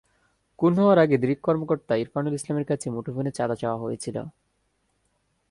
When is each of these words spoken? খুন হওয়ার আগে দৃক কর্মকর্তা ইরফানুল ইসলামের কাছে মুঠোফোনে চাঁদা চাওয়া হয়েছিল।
খুন 0.59 0.73
হওয়ার 0.77 0.97
আগে 0.99 1.15
দৃক 1.17 1.39
কর্মকর্তা 1.43 1.93
ইরফানুল 1.95 2.33
ইসলামের 2.33 2.65
কাছে 2.65 2.87
মুঠোফোনে 2.89 3.31
চাঁদা 3.31 3.55
চাওয়া 3.55 3.81
হয়েছিল। 3.83 4.17